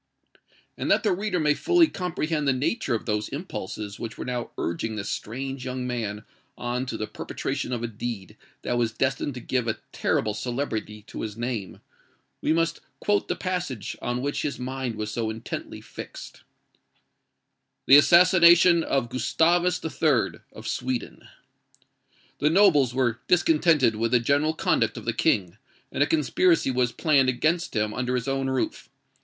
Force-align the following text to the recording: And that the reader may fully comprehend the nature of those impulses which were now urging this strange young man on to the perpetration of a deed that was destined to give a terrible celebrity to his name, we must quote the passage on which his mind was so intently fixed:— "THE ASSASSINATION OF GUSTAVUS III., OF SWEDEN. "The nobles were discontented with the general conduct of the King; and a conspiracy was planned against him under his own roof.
And 0.79 0.89
that 0.89 1.03
the 1.03 1.11
reader 1.13 1.39
may 1.39 1.53
fully 1.53 1.85
comprehend 1.85 2.47
the 2.47 2.53
nature 2.53 2.95
of 2.95 3.05
those 3.05 3.29
impulses 3.29 3.99
which 3.99 4.17
were 4.17 4.25
now 4.25 4.49
urging 4.57 4.95
this 4.95 5.11
strange 5.11 5.63
young 5.63 5.85
man 5.85 6.23
on 6.57 6.87
to 6.87 6.97
the 6.97 7.05
perpetration 7.05 7.71
of 7.71 7.83
a 7.83 7.87
deed 7.87 8.35
that 8.63 8.79
was 8.79 8.91
destined 8.93 9.35
to 9.35 9.39
give 9.39 9.67
a 9.67 9.77
terrible 9.91 10.33
celebrity 10.33 11.03
to 11.03 11.21
his 11.21 11.37
name, 11.37 11.81
we 12.41 12.51
must 12.51 12.81
quote 12.99 13.27
the 13.27 13.35
passage 13.35 13.95
on 14.01 14.23
which 14.23 14.41
his 14.41 14.57
mind 14.57 14.95
was 14.95 15.11
so 15.11 15.29
intently 15.29 15.81
fixed:— 15.81 16.41
"THE 17.85 17.97
ASSASSINATION 17.97 18.81
OF 18.81 19.07
GUSTAVUS 19.09 19.85
III., 19.85 20.39
OF 20.51 20.67
SWEDEN. 20.67 21.27
"The 22.39 22.49
nobles 22.49 22.95
were 22.95 23.19
discontented 23.27 23.97
with 23.97 24.09
the 24.09 24.19
general 24.19 24.55
conduct 24.55 24.97
of 24.97 25.05
the 25.05 25.13
King; 25.13 25.57
and 25.91 26.01
a 26.01 26.07
conspiracy 26.07 26.71
was 26.71 26.91
planned 26.91 27.29
against 27.29 27.75
him 27.75 27.93
under 27.93 28.15
his 28.15 28.27
own 28.27 28.49
roof. 28.49 28.89